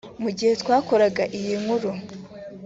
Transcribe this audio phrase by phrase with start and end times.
[0.21, 1.91] Mu gihe twakoraga iyi nkuru